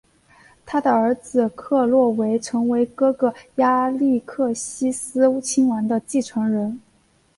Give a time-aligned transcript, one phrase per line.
[0.65, 6.81] 他的儿子克洛维成为哥哥亚历克西斯亲王的继承人。